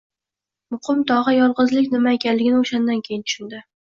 [0.75, 3.63] Muqim tog`a yolg`izlik nima ekanligini o`shandan keyin tushundi